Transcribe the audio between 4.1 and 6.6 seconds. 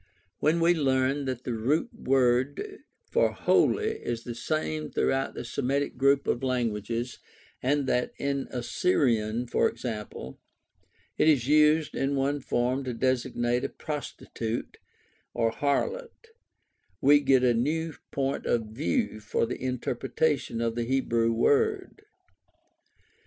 the same throughout the Semitic group of